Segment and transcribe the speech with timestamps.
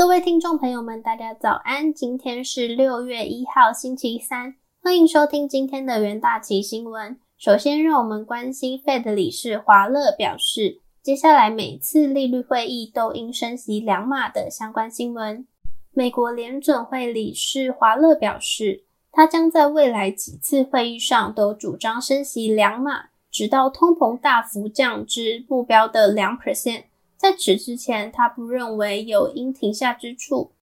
[0.00, 1.92] 各位听众朋友们，大家早安！
[1.92, 7.18] 今天是六月一号，星期三，欢迎收听今天的元大旗新闻。
[7.36, 15.46] 首先，让我们关心 Fed 理事华勒表示，接下来每次利率会议都应升息两码的相关新闻。
[15.92, 26.84] 美国联准会理事华勒表示，他将在未来几次会议上都主张升息两码，直到通膨大幅降至目标的两 percent。
[27.20, 30.52] 在此之前，他不认为有应停下之处。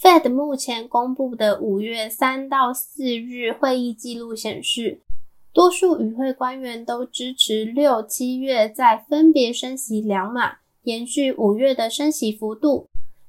[0.00, 5.00] Fed 目前公布的五月三到四日会议记录显示，
[5.52, 12.86] 多数与会官员都支持六七月再分别升息两码，延续五月的升息幅度，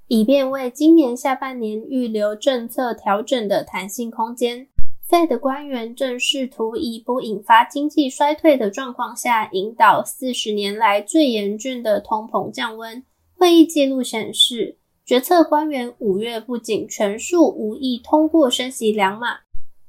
[0.07, 4.67] 以便为今年下半年预留政策调整的弹性空间。
[5.07, 13.03] Fed 官员正试图以不引发经济衰退的状况下，引导四十年来最严峻的通膨降温。
[13.37, 19.41] 会议记录显示，决策官员五月不仅全数无意通过升息两码，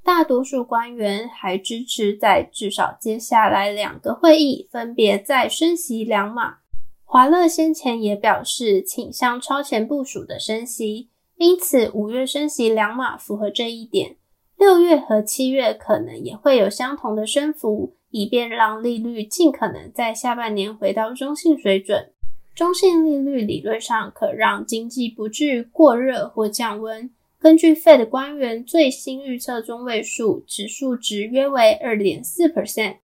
[0.04, 6.58] 大多数官员还支持在至少接下来两个会议分别再升息两码。
[7.04, 11.08] 华勒先前也表示倾向超前部署的升息，
[11.38, 14.16] 因此五月升息两码符合这一点。
[14.58, 22.10] 六月和七月可能也会有相同的升幅，以便让利率尽可能在下半年回到中性水准。
[22.54, 27.10] 中性利率理论上可让经济不至于过热或降温。
[27.38, 32.96] 根据 Fed 官员最新预测中位数指数值约为二点四 percent。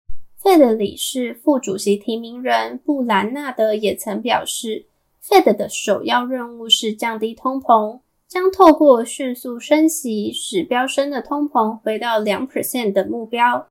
[0.43, 4.87] Fed 理事、副主席提名人布兰纳德也曾表示
[5.23, 8.01] ，Fed 的首要任务是降低通膨。
[8.33, 13.69] 将透过迅速升息，使飙升的通膨回到两 percent 的目标。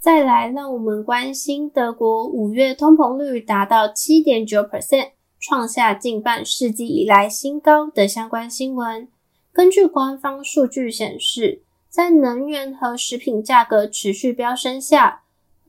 [0.00, 9.06] 再来，让我们关心德国五月通膨率达到七点九 percent，创下近半世纪以来新高的相关新闻。
[9.52, 15.22] 根据官方数据显示，在能源和食品价格持续飙升下，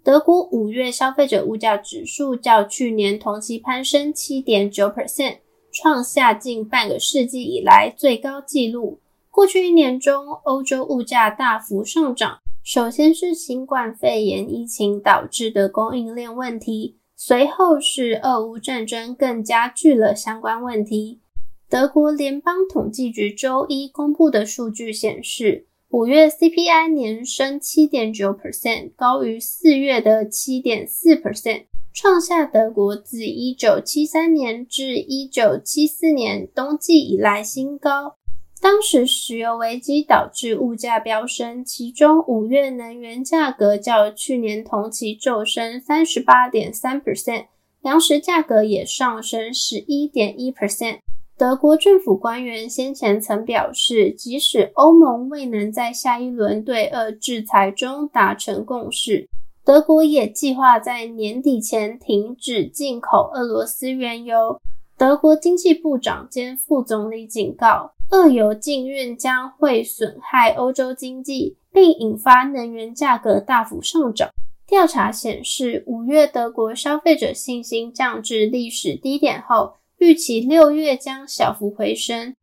[0.04, 5.38] 德国五月消费者物价指数较去年同期攀升七点九 percent。
[5.72, 9.00] 创下近半个世纪以来最高纪录。
[9.30, 21.22] 过去一年中，欧洲物价大幅上涨，首先是新冠肺炎疫情导致的供应链问题，随后是俄乌战争更加剧了相关问题。
[21.70, 31.64] 德国联邦统计局周一公布的数据显示，五月 CPI 年升七点九 percent，高于四月的七点四 percent。
[31.94, 38.16] 创下德国自一九七三年至一九七四年冬季以来新高。
[38.62, 47.48] 当时石油危机导致物价飙升，其中五月能源价格较去年同期骤升三十八点三 percent，
[47.82, 51.00] 粮食价格也上升十一点一 percent。
[51.38, 59.28] 德国政府官员先前曾表示，即使欧盟未能在下一轮对俄制裁中达成共识。
[59.64, 64.60] 德国也计划在年底前停止进口俄罗斯原油。
[64.98, 74.30] 德国经济部长兼副总理警告，俄油禁运将会损害欧洲经济，并引发能源价格大幅上涨。
[74.66, 82.34] 调查显示，五月德国消费者信心降至历史低点后，预期六月将小幅回升。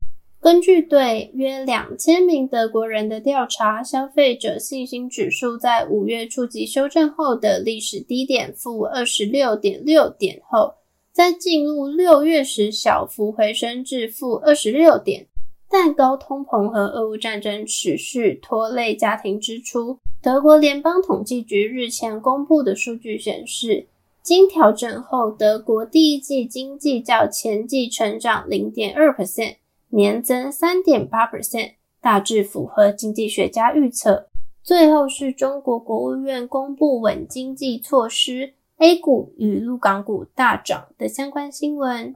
[0.40, 10.74] 根据对约两千名德国人的调查，消费者信心指数在五月初及修正后的历史低点负二十六点六点后，
[11.12, 15.26] 在进入六月时小幅回升至负二十六点。
[15.70, 19.98] 但高通膨和俄乌战争持续拖累家庭支出。
[20.22, 23.86] 德国联邦统计局日前公布的数据显示，
[24.22, 29.56] 经调整后，德国第一季经济较前季成长零点二 percent。
[29.90, 34.28] 年增三点八 percent，大致符合经济学家预测。
[34.62, 42.14] 最后是中国国务院公布稳经济措施，A 股与陆港股大涨的相关新闻。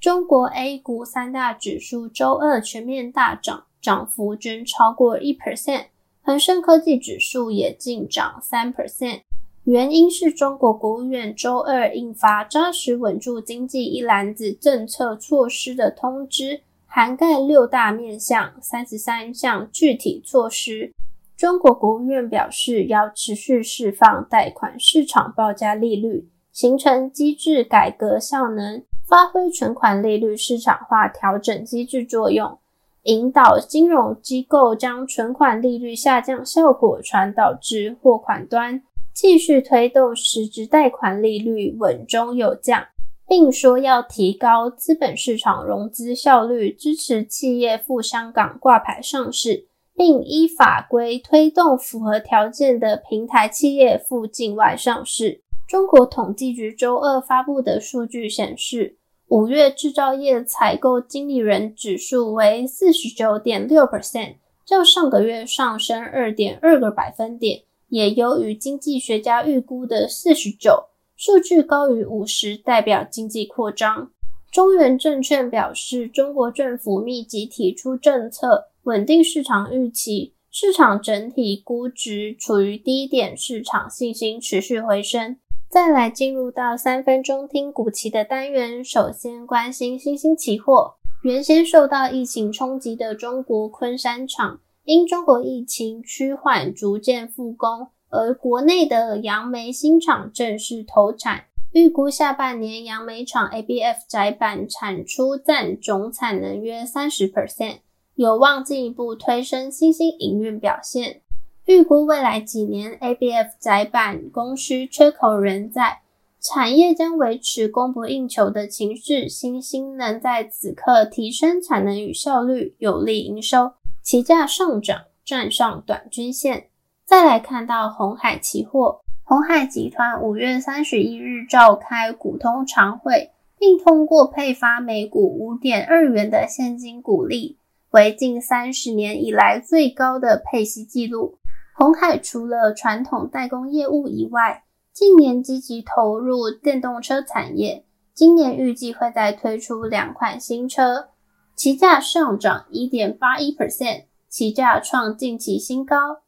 [0.00, 5.88] 中国 A 股三大指数周二全面大涨，涨幅均超过一 percent，
[6.22, 9.20] 恒生科技指数也净涨三 percent。
[9.64, 16.62] 原因是中国国务院周二印发扎实稳住经济一篮子政策措施的通知。
[16.92, 20.92] 涵盖六大面向、三十三项具体措施。
[21.36, 32.58] 中国国务院表示，要持续释放贷款市场报价利率，形成机制改革效能，发挥存款利率市场化调整机制作用，
[33.04, 38.82] 引导金融机构将存款利率下降效果传导至货款端，
[39.14, 42.84] 继续推动实质贷款利率稳中有降。
[43.30, 55.42] 并说要提高资本市场融资效率，支持企业赴香港挂牌上市，并依法规推动符合条件的平台企业赴境外上市。
[55.68, 58.96] 中国统计局周二发布的数据显示，
[59.28, 64.34] 五月制造业采购经理人指数为四十九点六 percent，
[64.66, 70.86] 较上个月上升二点二个百分点，也优于经济学家预估的四十九。
[71.20, 74.10] 数据高于五十，代表经济扩张。
[74.50, 85.36] 中原证券表示，中国政府密集提出政策，稳定市场预期，市场整体估值处于低点，市场信心持续回升。
[85.68, 90.94] 再来进入到三分钟听股期的单元，首先关心新兴期货。
[91.22, 97.88] 原先受到疫情冲击的中国昆山厂，因中国疫情趋缓，逐渐复工。
[98.10, 107.78] 而国内的杨梅新厂正式投产，预估下半年杨梅厂 ABF 窄板产出占总产能约三十 percent，
[108.16, 111.20] 有望进一步推升新兴营运表现。
[111.66, 116.00] 预估未来几年 ABF 窄板供需缺口仍在，
[116.40, 119.28] 产业将维持供不应求的情势。
[119.28, 126.69] 新兴能在此刻提升产能与效率，有利营收，期价上涨，站上短均线。
[127.10, 137.58] 再来看到红海期货，红海集团五月三十一日召开股东常会，并通过配发每股五点二元的现金股利，
[137.90, 141.36] 为近三十年以来最高的配息记录。
[141.74, 147.84] 红海除了传统代工业务以外，近年积极投入电动车产业，
[148.14, 151.08] 今年预计会再推出两款新车，
[151.56, 156.20] 期价上涨一点八一 percent，期价创近期新高。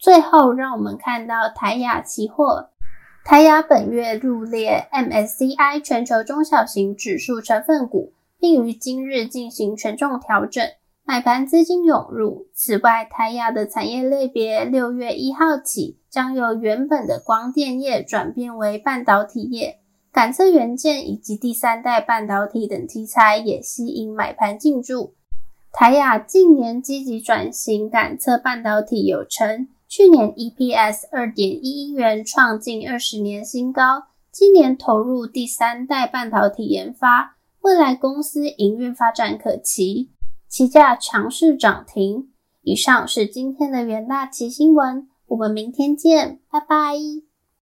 [0.00, 2.70] 最后，让我们看到台亚期货，
[3.22, 10.64] 台亚本月入列 MSCI 全球中小型指数成分股，并于今日进行权重调整，
[11.04, 12.46] 买盘资金涌入。
[12.54, 19.80] 此外，台亚的产业类别六月一号起将由原本的光电业转变为半导体业，
[20.10, 25.12] 感测元件以及第三代半导体等题材也吸引买盘进驻。
[25.70, 29.68] 台亚近年积极转型感测半导体有成。
[29.90, 34.04] 去年 EPS 二点一一元，创近二十年新高。
[34.30, 40.10] 今年投入第三代半导体研发，未来公司营运发展可期，
[40.46, 42.30] 期价强势涨停。
[42.62, 46.94] 以上是今天的元大旗新闻，我们明天见，拜拜。